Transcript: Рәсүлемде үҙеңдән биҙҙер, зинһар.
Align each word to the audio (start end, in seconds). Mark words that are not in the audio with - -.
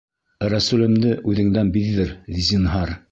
Рәсүлемде 0.53 1.11
үҙеңдән 1.33 1.71
биҙҙер, 1.79 2.17
зинһар. 2.49 2.95